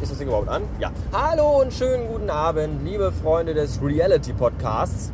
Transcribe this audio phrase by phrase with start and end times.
[0.00, 0.62] ist das Ding überhaupt an?
[0.78, 0.90] Ja.
[1.12, 5.10] Hallo und schönen guten Abend, liebe Freunde des Reality Podcasts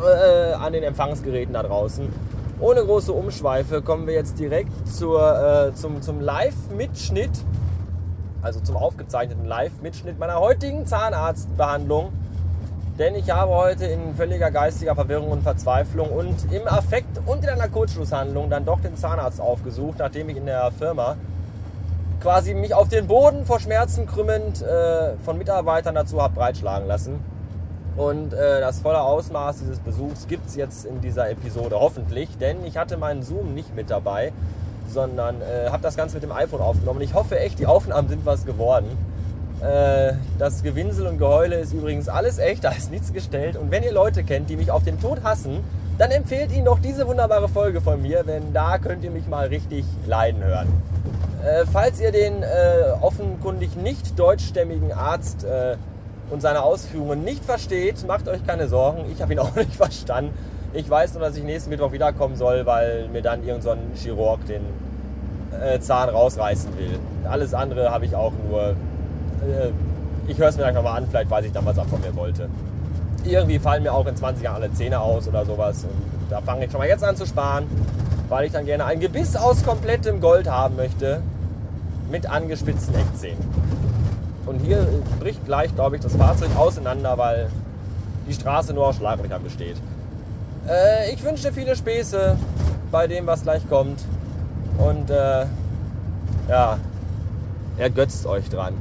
[0.00, 2.08] äh, an den Empfangsgeräten da draußen.
[2.60, 7.30] Ohne große Umschweife kommen wir jetzt direkt zur, äh, zum, zum Live-Mitschnitt,
[8.42, 12.12] also zum aufgezeichneten Live-Mitschnitt meiner heutigen Zahnarztbehandlung.
[12.98, 17.48] Denn ich habe heute in völliger geistiger Verwirrung und Verzweiflung und im Affekt und in
[17.48, 21.16] einer Kurzschlusshandlung dann doch den Zahnarzt aufgesucht, nachdem ich in der Firma
[22.20, 27.20] quasi mich auf den Boden vor Schmerzen krümmend äh, von Mitarbeitern dazu habe breitschlagen lassen.
[27.96, 32.64] Und äh, das volle Ausmaß dieses Besuchs gibt es jetzt in dieser Episode hoffentlich, denn
[32.64, 34.32] ich hatte meinen Zoom nicht mit dabei,
[34.88, 37.00] sondern äh, habe das Ganze mit dem iPhone aufgenommen.
[37.00, 38.86] Ich hoffe echt, die Aufnahmen sind was geworden.
[39.60, 43.56] Äh, das Gewinsel und Geheule ist übrigens alles echt, da ist nichts gestellt.
[43.56, 45.62] Und wenn ihr Leute kennt, die mich auf den Tod hassen,
[46.00, 49.48] dann empfehlt ihnen doch diese wunderbare Folge von mir, denn da könnt ihr mich mal
[49.48, 50.68] richtig leiden hören.
[51.44, 52.46] Äh, falls ihr den äh,
[53.02, 55.76] offenkundig nicht deutschstämmigen Arzt äh,
[56.30, 59.04] und seine Ausführungen nicht versteht, macht euch keine Sorgen.
[59.12, 60.32] Ich habe ihn auch nicht verstanden.
[60.72, 64.46] Ich weiß nur, dass ich nächsten Mittwoch wiederkommen soll, weil mir dann irgendein so Chirurg
[64.46, 64.62] den
[65.62, 66.98] äh, Zahn rausreißen will.
[67.28, 68.70] Alles andere habe ich auch nur.
[68.70, 69.70] Äh,
[70.28, 72.16] ich höre es mir gleich nochmal an, vielleicht weiß ich dann, was er von mir
[72.16, 72.48] wollte.
[73.24, 75.84] Irgendwie fallen mir auch in 20 Jahren alle Zähne aus oder sowas.
[75.84, 77.66] Und da fange ich schon mal jetzt an zu sparen,
[78.28, 81.22] weil ich dann gerne ein Gebiss aus komplettem Gold haben möchte
[82.10, 83.44] mit angespitzten Eckzähnen.
[84.46, 84.86] Und hier
[85.20, 87.50] bricht gleich, glaube ich, das Fahrzeug auseinander, weil
[88.28, 89.76] die Straße nur aus Schlaglöchern besteht.
[90.68, 92.36] Äh, ich wünsche viele Späße
[92.90, 94.00] bei dem, was gleich kommt.
[94.78, 95.46] Und äh,
[96.48, 96.78] ja,
[97.78, 98.74] ergötzt euch dran.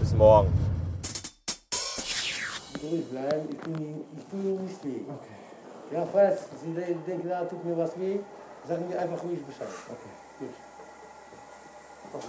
[0.00, 0.48] Bis morgen.
[2.90, 3.58] Ruhig bleiben, ich
[4.30, 5.00] tue Ihnen, nicht weh.
[5.92, 8.18] Ja, falls Sie de- denken, da tut mir was weh,
[8.66, 9.68] sagen Sie einfach ruhig Bescheid.
[9.88, 10.54] Okay, gut.
[12.12, 12.26] Okay.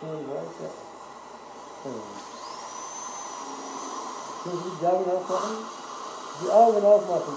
[0.00, 0.70] Schön weiter.
[1.82, 2.02] Schön.
[4.44, 5.56] Können Sie die Augen aufmachen?
[6.42, 7.36] Die Augen aufmachen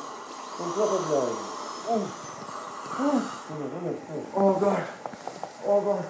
[0.60, 1.38] und locker bleiben.
[1.90, 2.00] Oh.
[3.00, 3.22] Oh.
[4.36, 4.84] Oh Gott.
[5.66, 6.06] Oh Gott.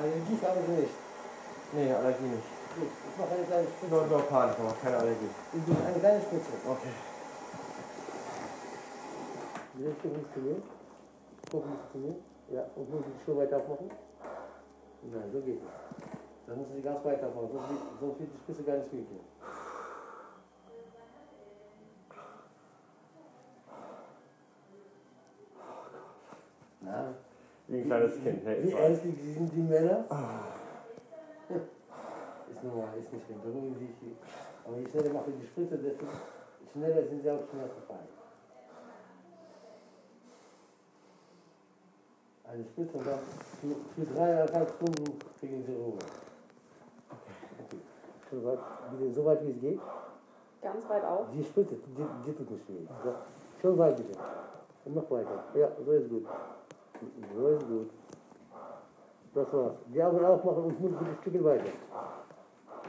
[0.00, 0.94] Allergie haben Sie nicht.
[1.72, 2.42] Nee, Allergie nicht.
[2.74, 3.94] Gut, ich mache eine kleine Spritze.
[3.94, 5.30] Nur, nur Panik, aber keine Allergie.
[5.52, 6.50] Ich gebe eine kleine Spritze.
[6.66, 7.19] Okay.
[10.02, 10.56] Ist zu mir.
[11.50, 12.14] Gucken mir.
[12.56, 13.90] Ja, und müssen Sie die Schuhe weiter aufmachen?
[15.02, 15.68] Nein, so geht es.
[16.46, 19.20] Dann müssen Sie ganz weit aufmachen, sonst wird, sonst wird die Spitze gar nicht mitgehen.
[26.80, 27.14] Na,
[27.68, 28.40] Wie ein kleines Kind.
[28.44, 30.04] Hey, wie ich ängstlich sind die Männer?
[32.50, 33.40] Ist normal, ist nicht schlimm.
[33.42, 34.16] Beruhigen Sie sich.
[34.64, 36.06] Aber je schneller mache ich die Spritze, desto
[36.72, 38.19] schneller sind Sie auch schmerzbefreit.
[42.52, 43.18] Eine Spritze und dann
[43.60, 45.98] für, für dreieinhalb Stunden kriegen Sie Ruhe.
[47.08, 47.78] Okay.
[48.30, 48.58] So weit,
[49.14, 49.80] so weit wie es geht.
[50.60, 51.26] Ganz weit auf.
[51.32, 52.86] Die Spritze, die, die tut nicht weh.
[53.04, 53.14] So,
[53.62, 54.18] schon weit bitte.
[54.84, 55.44] Und noch weiter.
[55.54, 56.26] Ja, so ist gut.
[57.36, 57.90] So ist gut.
[59.32, 59.74] Das war's.
[59.86, 61.70] Die Augen aufmachen und Mund bitte ein Stückchen weiter.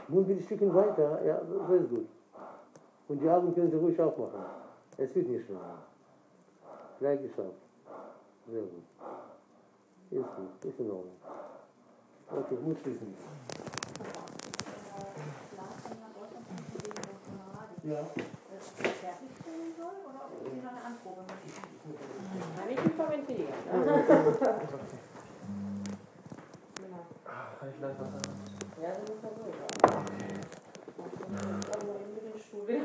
[0.08, 1.24] Mund bitte ein Stückchen weiter.
[1.24, 2.08] Ja, so, so ist gut.
[3.08, 4.40] Und die Augen können Sie ruhig aufmachen.
[4.96, 5.58] Es wird nicht schlimm.
[6.98, 7.54] Gleich geschafft.
[8.48, 8.82] Sehr gut.
[10.12, 10.62] Ist gut.
[10.62, 11.16] Ist in Ordnung.
[12.28, 13.14] Okay, Mund schließen.
[17.82, 17.96] Ja.
[19.00, 21.48] fertigstellen soll oder ob ich noch eine Anprobe machen?
[22.56, 23.48] Nein, ich.
[23.48, 23.54] Ne?
[26.76, 27.02] genau.
[27.58, 28.36] Kann ich vielleicht was sagen?
[28.82, 29.44] Ja, das ist ja so.
[31.58, 32.84] Ich versuche eben dem Stuhl wieder.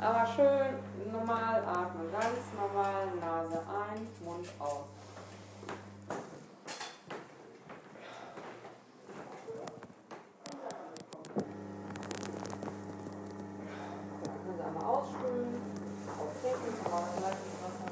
[0.00, 0.85] Aber schön
[1.26, 2.12] normal atmen.
[2.12, 4.86] Ganz normal Nase ein, Mund aus.
[14.22, 15.60] Können Sie einmal ausspülen,
[16.06, 17.90] auftreten, aber Leitungswasser.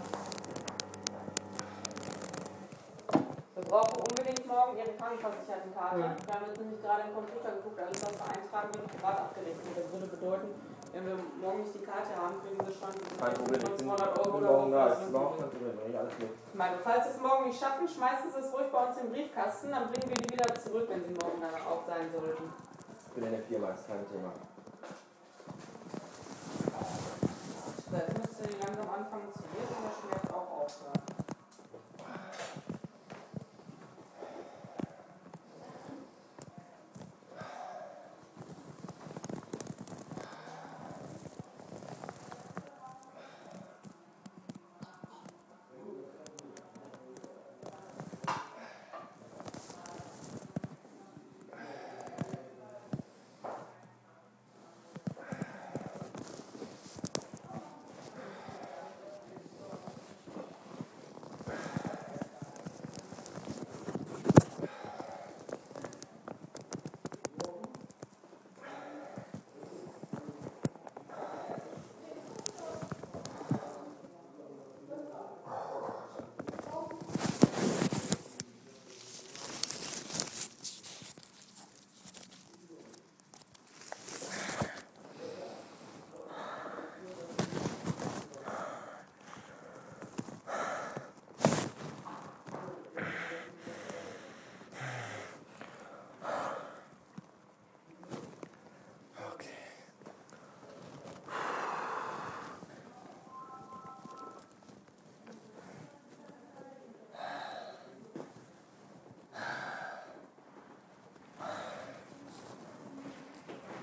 [3.57, 5.99] Wir brauchen unbedingt morgen Ihre Krankenversichertenkarte.
[5.99, 9.75] Wir haben jetzt nämlich gerade im Computer geguckt, alles was beeintragen wird, privat abgerechnet.
[9.75, 10.49] Das würde bedeuten,
[10.94, 14.19] Wenn wir morgen nicht die Karte haben, kriegen wir schon Kein Problem, ich bin 200
[14.19, 16.31] Euro oder morgen da, ist überhaupt kein Problem, bring ich alles mit.
[16.31, 19.11] Ich meine, falls Sie es morgen nicht schaffen, schmeißen Sie es ruhig bei uns im
[19.11, 22.46] Briefkasten, dann bringen wir die wieder zurück, wenn sie morgen dann auf sein sollten.
[23.08, 24.31] Ich bin in der Firma, ist kein Thema.
[27.90, 31.13] Jetzt müsste die langsam anfangen zu lesen und der Schmerz auch aufhören.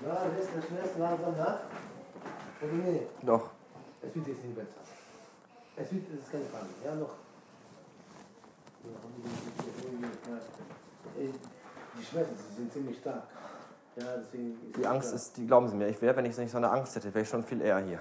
[0.06, 1.60] Ja, lässt der Schmerz langsam nach.
[2.62, 3.08] Oder nee?
[3.24, 3.50] Doch.
[4.02, 4.82] Es wird jetzt nicht besser.
[5.76, 6.66] Es wird, es ist keine Frage.
[6.84, 7.14] Ja, noch.
[12.00, 13.24] Die Schmerzen sind ziemlich stark.
[13.98, 16.52] Ja, deswegen ist Die Angst ist, die glauben Sie mir, ich wäre, wenn ich nicht
[16.52, 18.00] so eine Angst hätte, wäre ich schon viel eher hier.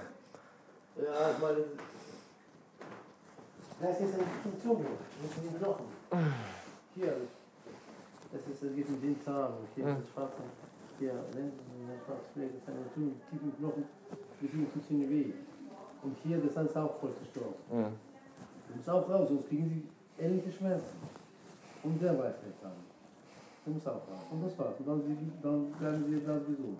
[0.95, 1.57] Ja, ich meine.
[3.81, 5.85] Da ist jetzt eine Funktion mit den Knochen.
[6.95, 7.13] Hier.
[8.31, 9.53] Das ist, das geht den Zahn.
[9.75, 9.97] Hier Mhm.
[9.99, 10.33] das schwarze.
[11.01, 11.57] Hier, Lenden,
[12.07, 13.85] das das ist Tun, tiefen Knochen.
[14.39, 15.33] Tut es ihnen weh.
[16.03, 17.55] Und hier, das ist auch voll gestorben.
[17.71, 17.93] Mhm.
[18.67, 20.97] Du musst auch raus, sonst kriegen sie ähnliche Schmerzen.
[21.81, 22.85] Und der weiß nicht haben.
[23.65, 24.25] Du musst auch raus.
[24.29, 24.75] Und das war's.
[24.77, 26.77] Und dann, sie- dann werden sie dann gesund.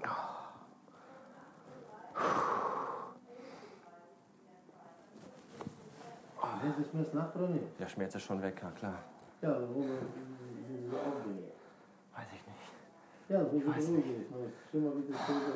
[6.62, 7.80] Wenn das Schmerz nach oder nicht?
[7.80, 9.00] Der Schmerz ist schon weg, ja klar.
[9.42, 11.51] Ja, warum sind sie so aufgeregt?
[13.32, 15.54] Ja, das schlimmer wird es sowieso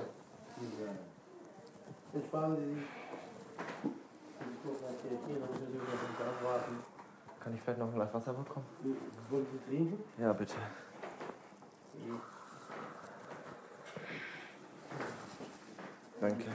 [0.61, 0.97] nicht sein.
[2.13, 2.83] Entspannen Sie sich.
[4.39, 5.81] Sie gucken nach der Tier, dann müssen
[6.17, 6.75] Sie abwarten.
[7.41, 8.65] Kann ich vielleicht noch ein Glas Wasser bekommen?
[9.29, 10.01] Wollen Sie trinken?
[10.17, 10.55] Ja, bitte.
[16.21, 16.45] Danke.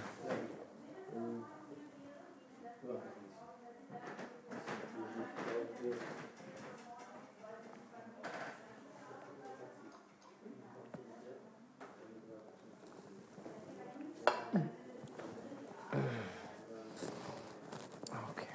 [18.31, 18.51] Okay.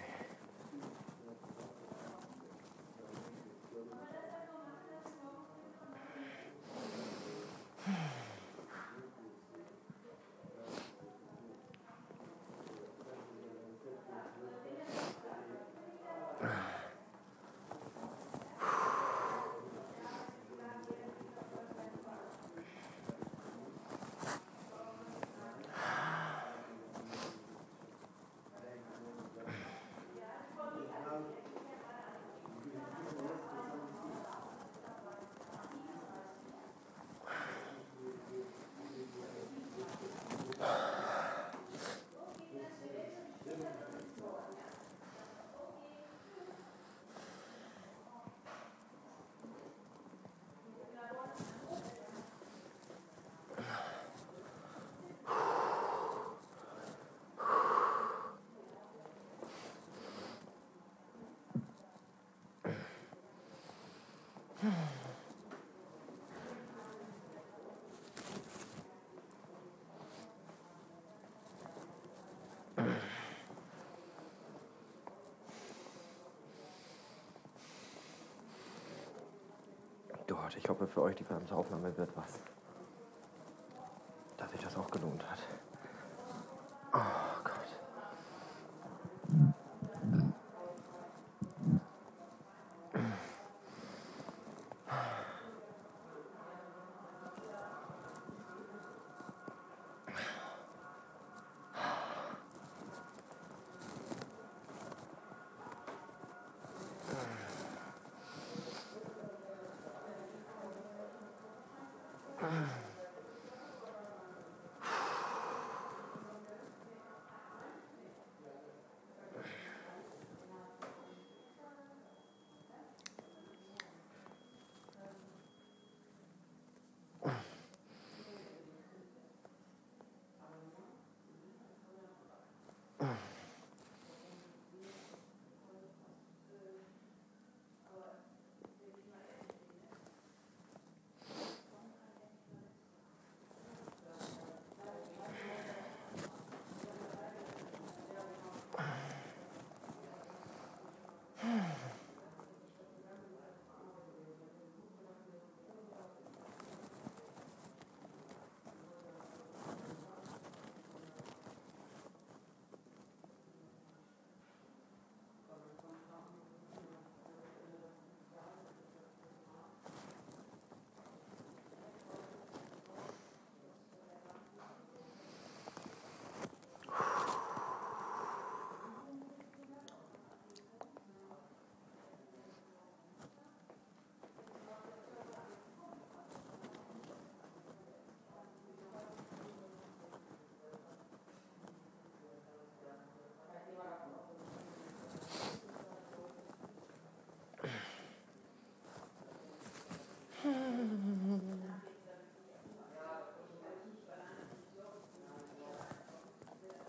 [80.46, 82.40] Gott, ich hoffe für euch, die ganze Aufnahme wird was.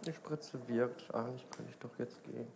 [0.07, 1.13] Die Spritze wirkt.
[1.15, 2.47] Eigentlich könnte ich doch jetzt gehen.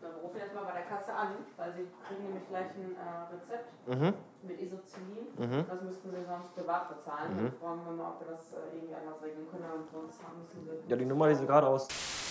[0.00, 3.34] Dann rufen jetzt mal bei der Kasse an, weil sie kriegen nämlich gleich ein äh,
[3.34, 4.14] Rezept Mhm.
[4.42, 5.26] mit Isozinin.
[5.38, 5.64] Mhm.
[5.68, 7.34] Das müssten sie sonst privat bezahlen.
[7.34, 7.42] Mhm.
[7.44, 9.64] Dann fragen wir mal, ob wir das äh, irgendwie anders regeln können.
[9.72, 10.74] Und sonst haben müssen wir.
[10.88, 11.88] Ja, die Nummer, die Sie gerade aus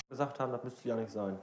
[0.09, 1.39] gesagt haben, das müsste ja nicht sein.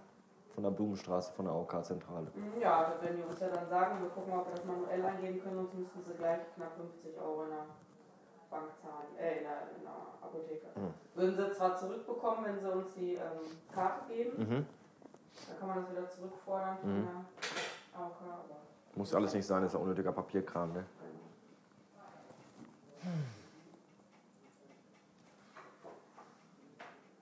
[0.54, 2.26] Von der Blumenstraße, von der AOK-Zentrale.
[2.60, 4.02] Ja, das werden die uns ja dann sagen.
[4.02, 7.44] Wir gucken, ob wir das manuell eingeben können, sonst müssten sie gleich knapp 50 Euro
[7.44, 7.66] in der
[8.50, 10.66] Bank zahlen, äh, in der, in der Apotheke.
[10.76, 10.94] Mhm.
[11.14, 13.40] Würden sie zwar zurückbekommen, wenn sie uns die ähm,
[13.74, 14.66] Karte geben, Mhm.
[15.48, 17.06] dann kann man das wieder zurückfordern von Mhm.
[17.06, 18.44] der AOK, aber
[18.94, 20.84] Muss alles nicht sein, ist ja unnötiger Papierkram, ne?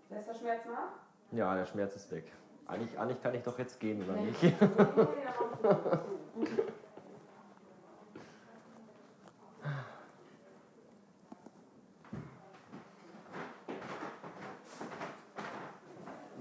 [0.08, 0.92] Lässt der Schmerz nach?
[1.30, 2.32] Ja, der Schmerz ist weg.
[2.70, 4.40] Eigentlich, eigentlich kann ich doch jetzt gehen, oder nicht?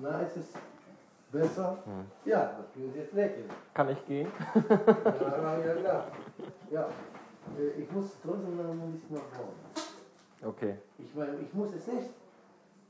[0.02, 0.54] Na, ist es
[1.32, 1.80] besser?
[2.26, 3.50] Ja, das wird jetzt lächeln.
[3.74, 4.32] Kann ich gehen?
[4.70, 6.06] Ja, ja, ja.
[6.70, 6.90] Ja,
[7.58, 9.54] äh, ich muss trotzdem noch ein bisschen nach vorne.
[10.44, 10.78] Okay.
[11.00, 12.12] Ich meine, ich muss es nicht,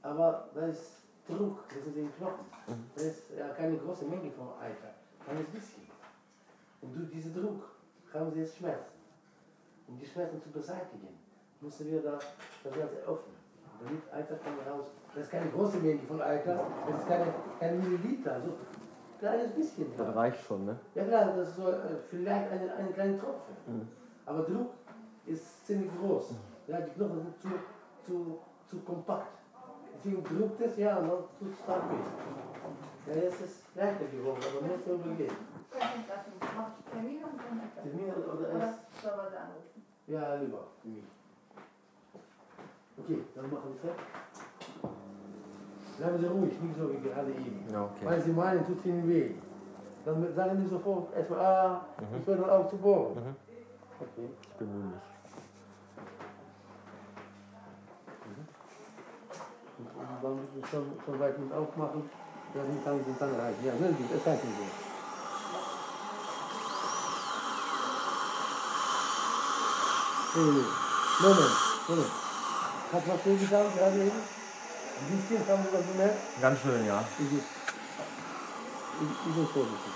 [0.04, 0.99] aber da ist
[1.30, 2.46] Druck, das ist den Knochen.
[2.96, 4.94] Da ist ja keine große Menge von Eiter,
[5.24, 5.84] kleines bisschen.
[6.82, 7.64] Und durch diesen Druck
[8.14, 8.98] haben sie jetzt Schmerzen.
[9.88, 11.08] Um die Schmerzen zu beseitigen,
[11.62, 12.20] müssen wir da
[12.64, 13.36] das Ganze öffnen.
[13.82, 14.88] Damit Eiter kann raus.
[15.14, 19.52] Das ist keine große Menge von Eiter, das ist keine, keine Milliliter, so ein kleines
[19.54, 19.88] bisschen.
[19.98, 20.80] Das reicht schon, ne?
[20.96, 23.56] Ja klar, das ist so, äh, vielleicht eine, eine kleine Tropfen.
[23.68, 23.88] Mhm.
[24.26, 24.70] Aber Druck
[25.26, 26.36] ist ziemlich groß.
[26.68, 27.50] Ja, die Knochen sind zu,
[28.06, 29.39] zu, zu kompakt.
[30.00, 33.12] Deswegen druckt es ja und dann tut es stark weh.
[33.12, 35.36] Ja, jetzt ist es leichter geworden, aber muss man übergehen.
[36.56, 38.48] Mach ich Termin und dann Termin oder sie
[39.38, 39.84] anrufen?
[40.08, 41.04] ja, lieber für mich.
[42.98, 43.98] Okay, dann machen wir es.
[45.98, 47.66] Bleiben Sie ruhig, nicht so wie gerade eben.
[47.70, 48.06] Okay.
[48.06, 49.32] Weil Sie meinen, tut Ihnen weh.
[50.06, 51.86] Dann sagen Sie sofort erstmal, ah,
[52.18, 53.36] ich will dann auch zu bohren.
[54.00, 54.30] Okay.
[54.42, 55.02] Ich bemühe mich.
[59.80, 59.88] Und
[60.22, 62.10] dann müssen wir schon, weit mit aufmachen.
[62.54, 63.66] Dann kann ich den dann reichen.
[63.66, 64.64] Ja, ne, es reicht nicht so.
[70.36, 70.66] Nee, nee.
[71.22, 71.56] Moment,
[71.88, 72.12] Moment.
[72.92, 74.12] Hat was so getan gerade eben?
[74.12, 76.42] Ein bisschen haben Sie das bemerkt?
[76.42, 77.04] Ganz schön, ja.
[77.20, 77.34] Ich, ich,
[79.28, 79.94] ich bin vorsichtig.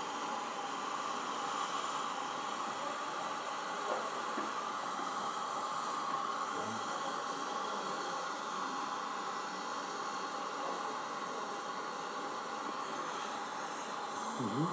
[14.40, 14.66] Mhm.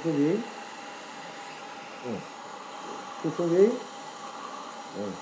[0.02, 0.38] so weh?
[2.04, 2.22] Mhm.
[3.22, 3.70] Tut es so weh?
[4.96, 5.14] Mhm.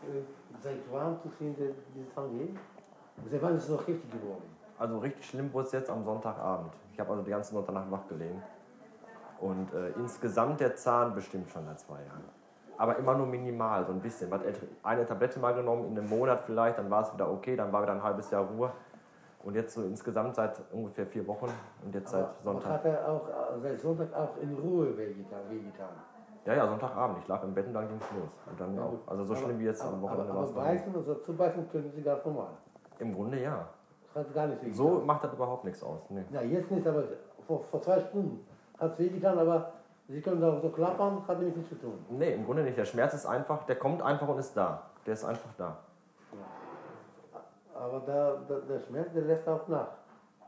[0.03, 0.23] Äh,
[0.63, 2.49] Seit wann tut Ihnen der- diese Zahn weh?
[3.29, 4.43] Seit wann ist es noch richtig geworden?
[4.77, 6.73] Also richtig schlimm wurde es jetzt am Sonntagabend.
[6.91, 8.41] Ich habe also die ganze Sonntagnacht wach gelegen.
[9.39, 12.23] Und äh, insgesamt der Zahn bestimmt schon seit zwei Jahren.
[12.77, 14.29] Aber immer nur minimal, so ein bisschen.
[14.29, 14.47] Man hat
[14.83, 17.81] eine Tablette mal genommen, in einem Monat vielleicht, dann war es wieder okay, dann war
[17.83, 18.71] wieder ein halbes Jahr Ruhe.
[19.43, 21.49] Und jetzt so insgesamt seit ungefähr vier Wochen
[21.83, 22.71] und jetzt seit Aber Sonntag.
[22.71, 25.39] Hat er auch äh, seit Sonntag auch in Ruhe wehgetan?
[26.45, 27.19] Ja, ja, Sonntagabend.
[27.19, 28.29] Ich lag im Bett und dann ging es los.
[28.49, 28.99] Und dann auch.
[29.07, 31.69] Also so schlimm wie jetzt am Wochenende war aber, es aber beißen, also zu beißen
[31.69, 32.49] können Sie ganz normal.
[32.99, 33.67] Im Grunde ja.
[34.15, 34.77] Hat gar nicht wehgetan.
[34.77, 35.99] So macht das überhaupt nichts aus.
[36.09, 36.23] Nee.
[36.31, 37.03] Ja, jetzt nicht, aber
[37.45, 38.45] vor, vor zwei Stunden
[38.79, 39.71] hat es wehgetan, aber
[40.07, 42.05] Sie können da so klappern, hat damit nichts zu tun.
[42.09, 42.77] nee, im Grunde nicht.
[42.77, 44.83] Der Schmerz ist einfach, der kommt einfach und ist da.
[45.05, 45.77] Der ist einfach da.
[47.73, 49.87] Aber da, da, der Schmerz, der lässt auch nach.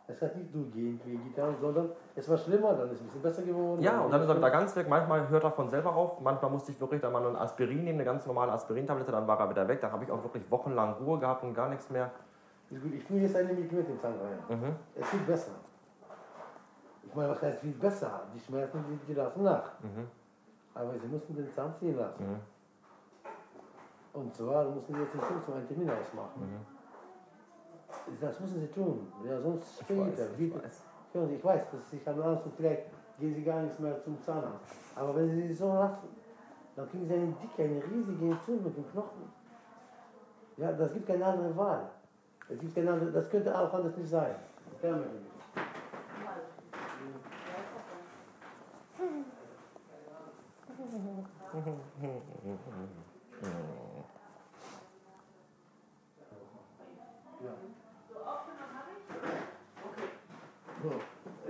[0.09, 3.41] Es hat nicht durchgehend wehgetan, sondern es war schlimmer, dann ist es ein bisschen besser
[3.41, 3.81] geworden.
[3.81, 4.87] Ja, und dann ist er wieder ganz weg.
[4.87, 6.21] Manchmal hört er von selber auf.
[6.21, 9.39] Manchmal musste ich wirklich dann mal ein Aspirin nehmen, eine ganz normale Aspirintablette, dann war
[9.39, 9.81] er wieder weg.
[9.81, 12.11] Dann habe ich auch wirklich wochenlang Ruhe gehabt und gar nichts mehr.
[12.69, 14.59] Ich tue jetzt eine Medikamente in den Zahn rein.
[14.59, 14.75] Mhm.
[14.95, 15.51] Es wird besser.
[17.05, 18.23] Ich meine, was heißt viel besser?
[18.35, 19.71] Die Schmerzen, die, die lassen nach.
[19.81, 20.07] Mhm.
[20.73, 22.23] Aber sie mussten den Zahn ziehen lassen.
[22.29, 22.39] Mhm.
[24.13, 26.41] Und zwar mussten sie jetzt in Zukunft einen Termin ausmachen.
[26.41, 28.17] Mhm.
[28.19, 29.11] Das müssen sie tun.
[29.25, 30.01] Ja, sonst Ich später.
[30.07, 30.81] weiß, ich weiß.
[31.13, 32.83] Hören Sie, ich weiß, dass ich habe Angst und vielleicht
[33.17, 34.75] gehen sie gar nicht mehr zum Zahnarzt.
[34.95, 36.09] Aber wenn sie so lassen,
[36.75, 39.31] dann kriegen sie eine dicke, eine riesige Entzündung mit den Knochen.
[40.57, 41.89] Ja, das gibt keine andere Wahl.
[42.49, 44.35] Gibt keine andere, das könnte auch anders nicht sein.
[44.81, 44.87] So,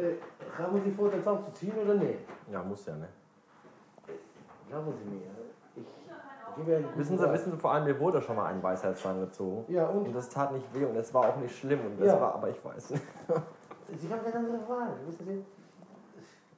[0.01, 0.15] äh,
[0.57, 2.19] haben Sie vor, den Zahn zu ziehen oder nicht?
[2.51, 3.09] Ja, muss ja, ne?
[4.67, 5.21] Glauben Sie mir.
[5.75, 6.46] Ich gebe Ihnen einen
[6.95, 9.65] Wissen Sie, wissen Sie vor allem, mir wurde schon mal ein Weisheitszahn gezogen.
[9.71, 11.79] Ja, und Und das tat nicht weh und es war auch nicht schlimm.
[11.85, 12.19] Und das Ja.
[12.21, 13.03] war, aber ich weiß nicht.
[13.99, 14.89] Sie haben keine andere Wahl.
[15.07, 15.45] Wissen Sie?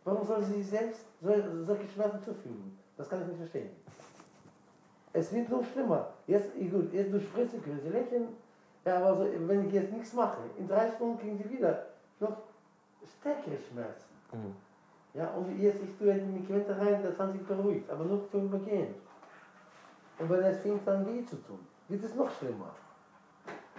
[0.03, 2.77] Warum sollen Sie sich selbst sol- solche Schmerzen zufügen?
[2.97, 3.69] Das kann ich nicht verstehen.
[5.13, 6.07] Es wird noch schlimmer.
[6.27, 8.29] Jetzt, gut, jetzt durch Spritze können Sie lächeln.
[8.85, 11.85] Ja, aber so, wenn ich jetzt nichts mache, in drei Stunden kriegen Sie wieder
[12.19, 12.37] noch
[13.19, 14.07] stärkere Schmerzen.
[14.31, 14.55] Mhm.
[15.13, 18.95] Ja, und jetzt, ich tue die Medikamente rein, das haben sich beruhigt, aber nur vorübergehend.
[20.19, 22.71] Und wenn es fängt an weh zu tun, wird es noch schlimmer.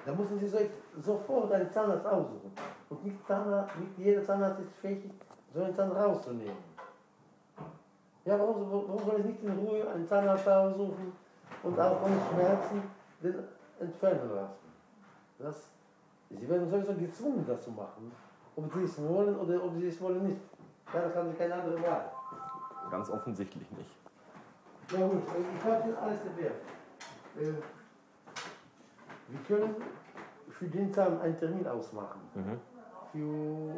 [0.05, 0.59] Da müssen Sie so,
[1.03, 2.53] sofort einen Zahnarzt aussuchen.
[2.89, 5.11] Und nicht, Zahnarzt, nicht jeder Zahnarzt ist fähig,
[5.53, 6.71] so einen Zahn rauszunehmen.
[8.25, 11.13] Ja, warum, warum soll ich nicht in Ruhe einen Zahnarzt aussuchen
[11.63, 12.83] und auch ohne Schmerzen
[13.23, 13.35] den
[13.79, 14.55] entfernen lassen?
[15.39, 15.71] Das,
[16.31, 18.13] Sie werden sowieso gezwungen, das zu machen.
[18.57, 20.41] Ob Sie es wollen oder ob Sie es wollen nicht.
[20.95, 22.11] Ja, das haben Sie keine andere Wahl.
[22.91, 24.00] Ganz offensichtlich nicht.
[24.93, 26.21] Ja gut, ich habe Ihnen alles.
[26.21, 27.53] Äh,
[29.29, 29.77] wir können
[30.51, 32.21] für den Zahn einen Termin ausmachen.
[32.35, 32.61] Mhm.
[33.13, 33.75] Für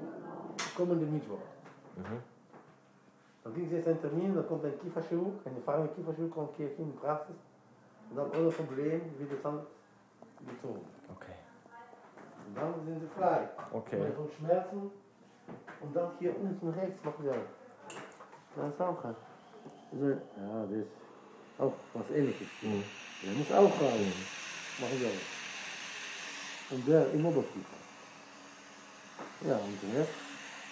[0.76, 1.38] kommenden Mittwoch.
[1.96, 2.22] Mhm.
[3.44, 6.78] Dann kriegen Sie jetzt einen Termin, dann kommt ein Kieferchirurg, ein erfahrener Kieferchirurg kommt hier
[6.78, 7.36] in die Praxis.
[8.10, 9.60] Und dann ohne Problem wird der Zahn
[10.46, 10.84] gezogen.
[11.14, 11.34] Okay.
[12.46, 13.48] Und dann sind Sie frei.
[13.72, 14.12] Okay.
[14.16, 14.90] Von Schmerzen.
[15.80, 18.56] Und dann hier unten rechts machen Sie auch.
[18.56, 19.16] Das ist auch was.
[19.92, 21.01] So, ja, das ist
[21.58, 22.48] auch was ähnliches.
[22.62, 22.84] Mhm.
[23.22, 24.12] Der muss auch rein.
[24.78, 26.72] Machen Sie auch.
[26.72, 27.82] Und der im Oberkiefer.
[29.46, 30.06] Ja, und der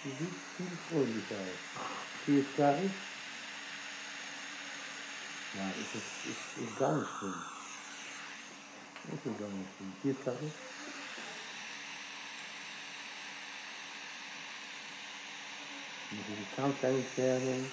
[0.03, 0.17] sieht
[0.57, 2.27] viel freundlicher aus.
[2.27, 2.91] Ist Karies.
[5.53, 7.35] Ja, ist, es, ist, ist gar nicht schlimm.
[9.13, 9.93] Ist gar nicht schlimm.
[10.01, 10.53] Hier ist Karies.
[16.11, 17.71] Mit diese Zahnzellentfernung.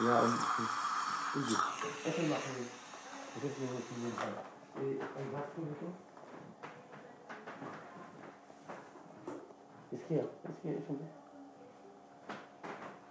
[0.00, 0.68] Ja, und wir.
[0.68, 0.72] Den bitte?
[0.72, 0.81] Ist
[10.08, 11.06] hier, ist hier, ist schon da.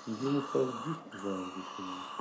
[0.06, 2.20] Und hier muss auch dicht sein, die Finish.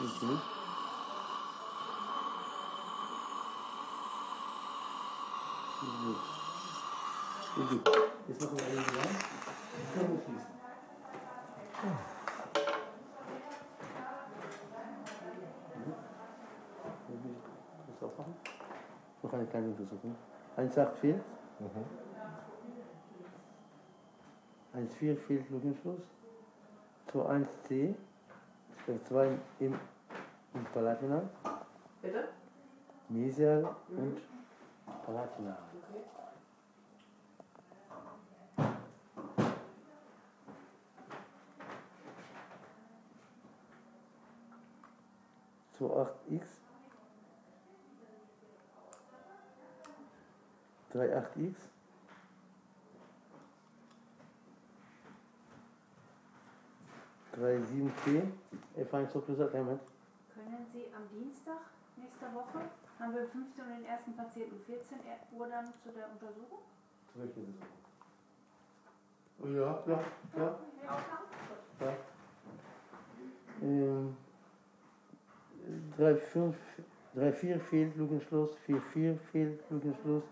[0.00, 0.57] Mm-hmm.
[5.80, 6.16] Gut.
[7.54, 7.88] Viel gut.
[8.26, 9.16] Jetzt noch eine dran.
[9.94, 10.58] Können wir schließen.
[17.86, 18.34] Was aufmachen?
[19.22, 20.16] Noch eine kleine Untersuchung.
[20.56, 21.22] 1,8 fehlt.
[24.74, 26.00] 1,4 fehlt Lückenschluss.
[27.12, 27.94] 2,1C.
[29.04, 29.74] 2 im,
[30.54, 31.28] im Palatinal.
[32.02, 32.28] Bitte?
[33.08, 34.20] Mesial und
[35.04, 35.58] Palatinal.
[35.88, 36.18] Okay.
[45.78, 46.42] zu 8x
[51.38, 51.54] 38x
[57.32, 58.22] drei sieben T
[58.76, 59.80] F1 so plus Element
[60.34, 61.60] Können Sie am Dienstag
[61.96, 62.60] nächster Woche,
[62.98, 64.98] haben wir 15 Uhr den ersten Patienten, 14
[65.32, 66.58] Uhr dann zu der Untersuchung?
[67.12, 67.54] zu welcher Saison?
[69.54, 70.04] Ja, ja,
[70.36, 70.58] ja,
[71.80, 71.96] Ja, ja.
[73.62, 74.16] Ähm,
[75.96, 76.56] 3, 5,
[77.14, 80.24] 3, 4 fehlt Lückenschluss, 4, 4 fehlt Lückenschluss,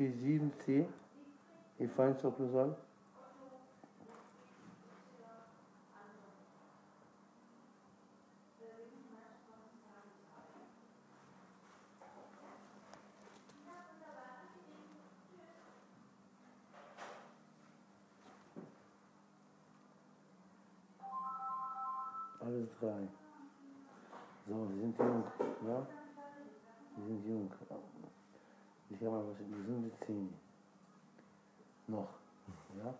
[0.00, 0.86] 4, 7 C
[1.78, 2.76] F1 so plus Element
[22.40, 23.06] Alles drei.
[24.48, 25.24] So, Sie sind jung,
[25.66, 25.86] ja?
[26.96, 27.50] Sie sind jung.
[28.90, 30.28] Ich habe mal was, gesunde Zähne.
[31.86, 32.08] Noch,
[32.76, 32.94] ja?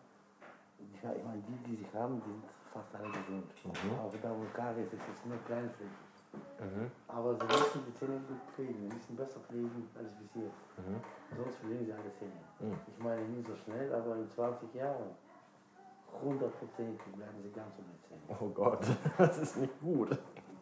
[0.78, 3.44] Ich, ich meine, die, die sich haben, die sind fast alle gesund.
[3.98, 5.90] Auch da, wo Karies ist, ist nur kleinflächig.
[7.08, 8.74] Aber sie müssen die Zähne gut pflegen.
[8.88, 10.62] Sie müssen besser pflegen als bis jetzt.
[11.36, 12.40] Sonst verlieren sie alle Zähne.
[12.86, 15.10] Ich meine, nicht so schnell, aber in 20 Jahren,
[16.22, 18.38] hundertprozentig bleiben sie ganz ohne Zähne.
[18.40, 18.84] Oh Gott,
[19.18, 20.10] das ist nicht gut.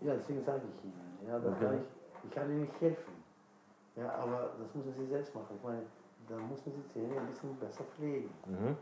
[0.01, 1.19] Ja, deswegen sage ich Ihnen.
[1.27, 1.83] Ja, das kann ich,
[2.25, 3.17] ich kann Ihnen nicht helfen.
[3.99, 5.57] Ja, aber das müssen Sie selbst machen.
[5.57, 5.83] Ich meine,
[6.29, 8.31] da müssen Sie Zähne ein bisschen besser pflegen.
[8.47, 8.77] Mhm.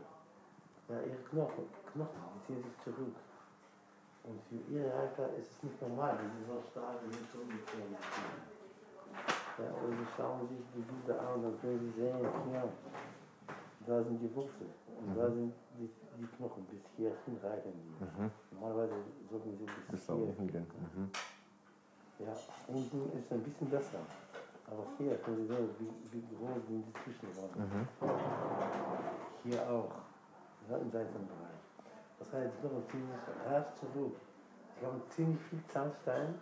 [0.89, 3.15] Ja, Ihre Knochen, Knochen, die ziehen sich zurück.
[4.23, 7.57] Und für Ihre Alter ist es nicht normal, wenn Sie so stark in den Zähne
[7.65, 8.57] ziehen.
[9.57, 12.19] Ja, und Sie schauen sich die Bilder an, dann können Sie sehen,
[12.53, 12.63] ja,
[13.87, 14.69] da sind die Wurzeln.
[14.99, 18.53] Und da sind die, die Knochen, bis hierhin reichen die.
[18.53, 18.93] Normalerweise
[19.29, 20.67] sollten sie bis, Bis hier unten gehen.
[20.95, 21.11] Mhm.
[22.19, 22.33] Ja,
[22.67, 23.99] unten ist ein bisschen besser.
[24.67, 27.87] Aber hier können Sie sehen, wie, wie groß sind die Zwischenräume.
[29.43, 29.91] Hier auch,
[30.69, 31.57] ja, im Seitenbereich.
[32.19, 34.15] Das heißt, Knochen ziehen sich rasch zurück.
[34.79, 36.35] Sie haben ziemlich viel Zahnstein.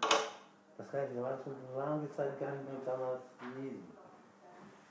[0.77, 3.87] Das heißt, sie waren schon lange Zeit gar nicht mehr Zahnarzt gewesen.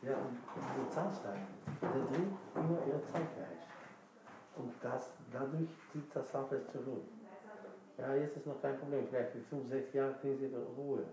[0.03, 1.47] Ja, und dieser Zahnstein,
[1.83, 3.64] der dreht immer ihr Zahnfleisch.
[4.57, 7.03] Und das, dadurch zieht das Zahnfleisch zurück.
[7.99, 9.07] Ja, jetzt ist noch kein Problem.
[9.09, 11.05] Vielleicht für fünf, sechs Jahre kriegen Sie Ruhe.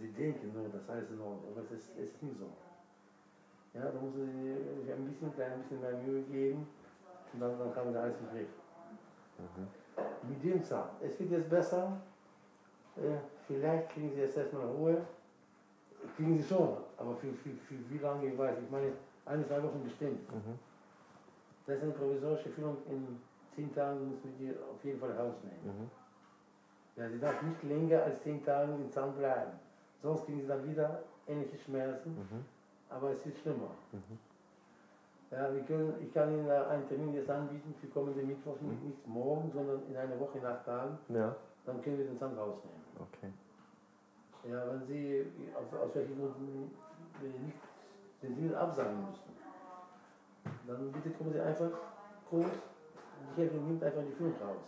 [0.00, 2.46] Sie denken nur, das alles in Ordnung, aber es ist, es ist nicht so.
[3.74, 6.66] Ja, da müssen Sie sich ein bisschen, klein bisschen mehr Mühe geben
[7.34, 8.48] und dann, dann haben Sie alles im Griff.
[10.26, 10.88] Mit dem Zahn.
[11.02, 12.00] Es wird jetzt besser.
[13.46, 15.04] Vielleicht kriegen Sie jetzt erstmal Ruhe.
[16.16, 18.56] Kriegen Sie schon, aber für, für, für wie lange, ich weiß.
[18.64, 18.92] Ich meine,
[19.26, 20.26] eine, zwei Wochen bestimmt.
[21.66, 22.78] Das ist eine provisorische Führung.
[22.88, 23.20] In
[23.54, 25.90] zehn Tagen müssen wir die auf jeden Fall rausnehmen.
[26.96, 29.52] Ja, sie darf nicht länger als zehn Tage im Zahn bleiben.
[30.02, 32.16] Sonst kriegen sie dann wieder ähnliche Schmerzen,
[32.88, 33.70] aber es wird schlimmer.
[35.30, 39.06] Ja, wir können, ich kann Ihnen einen Termin jetzt anbieten für kommende Mittwoch, nicht, nicht
[39.06, 40.98] morgen, sondern in einer Woche nach Tagen.
[41.08, 41.36] Ja,
[41.66, 42.80] Dann können wir den Zahn rausnehmen.
[42.98, 43.30] okay.
[44.50, 46.74] Ja, wenn Sie aus, aus welchen Gründen
[47.22, 47.58] äh, nicht
[48.22, 49.30] den Termin absagen müssen,
[50.66, 51.70] dann bitte kommen Sie einfach
[52.28, 52.48] kurz.
[53.36, 54.64] Die Helferin nimmt einfach die Führung raus.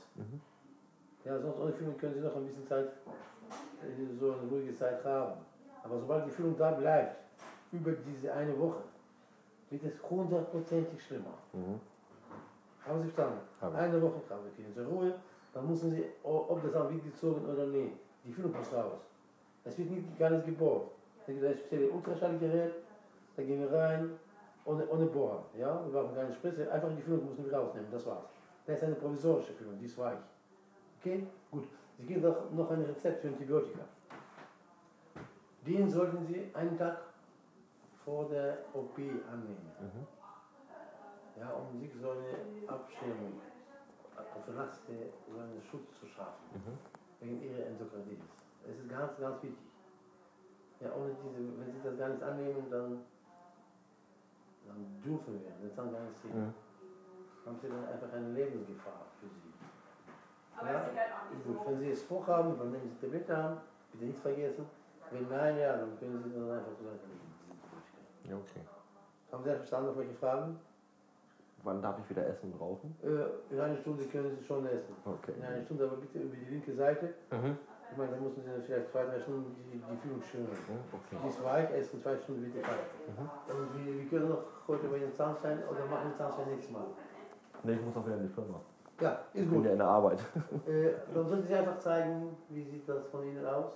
[1.24, 2.92] Ja, sonst ohne Führung können Sie noch ein bisschen Zeit,
[4.18, 5.32] so eine ruhige Zeit haben.
[5.84, 7.16] Aber sobald die Führung da bleibt,
[7.72, 8.82] über diese eine Woche,
[9.70, 11.34] wird es hundertprozentig schlimmer.
[12.86, 13.40] Haben Sie verstanden?
[13.60, 13.80] Habe ich.
[13.82, 15.14] Eine Woche haben kriegen Sie Ruhe,
[15.54, 17.92] dann müssen Sie, ob das auch wird gezogen oder nicht,
[18.24, 19.00] die Führung muss raus.
[19.64, 20.90] Es wird nicht gar nicht gebohrt.
[21.26, 22.72] Da gibt es ein spezielles Ultraschallgerät,
[23.36, 24.10] da gehen wir rein,
[24.64, 25.44] ohne, ohne Bohrer.
[25.56, 25.80] Ja?
[25.84, 28.24] Wir brauchen keine Spritze, einfach die Füllung müssen wir rausnehmen, das war's.
[28.66, 30.18] Das ist eine provisorische Füllung, die ist weich.
[31.00, 31.26] Okay?
[31.50, 31.64] Gut.
[32.02, 33.84] Sie kriegen doch noch ein Rezept für Antibiotika.
[35.64, 36.98] Den sollten Sie einen Tag
[38.04, 39.70] vor der OP annehmen.
[41.38, 43.40] Ja, um sich so eine Abschirmung,
[44.32, 46.60] Prophylaxe, so einen Schutz zu schaffen.
[47.20, 48.24] Wegen Ihrer Endokarditis.
[48.68, 49.58] Es ist ganz, ganz wichtig.
[50.80, 53.04] Ja, ohne diese, wenn Sie das gar nicht annehmen, dann,
[54.66, 56.24] dann dürfen wir, dann sagen gar nicht.
[56.24, 56.52] Mhm.
[57.46, 59.41] Haben Sie dann einfach eine Lebensgefahr für Sie.
[60.58, 61.56] Aber Ja, halt auch nicht Ist gut.
[61.64, 61.70] so.
[61.70, 63.56] Wenn Sie es vorhaben, dann nehmen Sie Tablette haben,
[63.92, 64.66] bitte nicht vergessen.
[65.10, 67.32] Wenn nein, ja, dann können Sie dann einfach so weiterleben.
[68.24, 68.60] Ja, okay.
[69.32, 70.58] Haben Sie verstanden, auf welche Fragen?
[71.64, 72.96] Wann darf ich wieder essen und rauchen?
[73.02, 74.94] Äh, in einer Stunde können Sie schon essen.
[75.04, 75.32] Okay.
[75.36, 77.14] In einer Stunde aber bitte über die linke Seite.
[77.30, 77.56] Mhm.
[77.90, 80.48] Ich meine, da müssen Sie vielleicht zwei, drei Stunden die, die Führung.
[80.48, 81.16] Mhm, Okay.
[81.22, 82.80] Die ist weich, essen zwei Stunden bitte kalt.
[83.48, 86.86] Und wir, wir können noch heute bei den Zahnstein oder machen den Zahnstein nächstes Mal.
[87.62, 88.60] Nee, ich muss auch wieder in die Firma.
[89.02, 89.64] Ja, Ich ist bin gut.
[89.66, 90.18] ja in der Arbeit.
[90.66, 93.72] Äh, dann sollen Sie einfach zeigen, wie sieht das von Ihnen aus.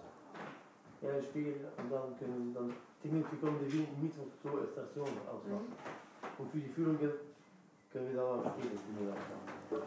[1.03, 1.67] Ja, im Spiegel.
[1.79, 5.73] Und dann können Sie dann Dinge, wie kommen die Mieten zur Station ausmachen.
[6.39, 7.11] Und für die Führungen
[7.93, 9.83] können wir dann auch später Dinge ausmachen.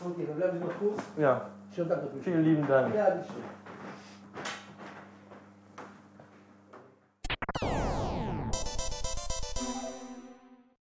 [0.00, 1.02] Okay, dann bleiben Sie noch kurz.
[1.18, 2.22] Ja, Schönen Tag noch.
[2.22, 2.94] vielen lieben Dank.
[2.94, 3.44] Ja, bitteschön.